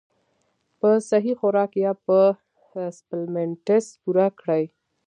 [0.79, 2.19] پۀ سهي خوراک يا پۀ
[2.97, 4.63] سپليمنټس پوره کړي-